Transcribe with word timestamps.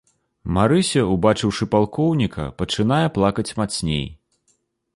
Марыся, 0.55 1.01
убачыўшы 1.15 1.67
палкоўніка, 1.75 2.47
пачынае 2.61 3.05
плакаць 3.19 3.49
мацней. 3.61 4.05